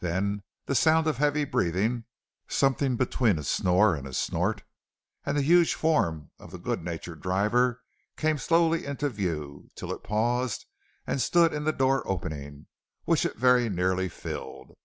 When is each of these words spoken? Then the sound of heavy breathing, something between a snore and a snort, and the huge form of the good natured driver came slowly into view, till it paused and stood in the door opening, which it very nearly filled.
Then 0.00 0.42
the 0.66 0.74
sound 0.74 1.06
of 1.06 1.16
heavy 1.16 1.46
breathing, 1.46 2.04
something 2.46 2.94
between 2.94 3.38
a 3.38 3.42
snore 3.42 3.96
and 3.96 4.06
a 4.06 4.12
snort, 4.12 4.64
and 5.24 5.34
the 5.34 5.40
huge 5.40 5.72
form 5.72 6.30
of 6.38 6.50
the 6.50 6.58
good 6.58 6.84
natured 6.84 7.22
driver 7.22 7.80
came 8.18 8.36
slowly 8.36 8.84
into 8.84 9.08
view, 9.08 9.70
till 9.74 9.90
it 9.94 10.04
paused 10.04 10.66
and 11.06 11.22
stood 11.22 11.54
in 11.54 11.64
the 11.64 11.72
door 11.72 12.06
opening, 12.06 12.66
which 13.06 13.24
it 13.24 13.36
very 13.36 13.70
nearly 13.70 14.10
filled. 14.10 14.76